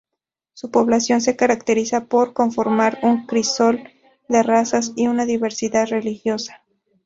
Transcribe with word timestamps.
Su 0.55 0.71
población 0.71 1.21
se 1.21 1.35
caracteriza 1.35 2.05
por 2.05 2.33
conformar 2.33 2.97
un 3.03 3.27
crisol 3.27 3.83
de 4.29 4.41
razas 4.41 4.93
y 4.95 5.05
una 5.05 5.27
diversidad 5.27 5.85
religiosa. 5.87 6.63